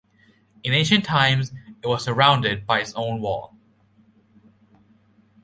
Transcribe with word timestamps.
In 0.63 0.73
ancient 0.73 1.05
times, 1.05 1.51
it 1.83 1.87
was 1.87 2.03
surrounded 2.03 2.65
by 2.65 2.79
its 2.81 2.91
own 2.95 3.21
wall. 3.21 3.55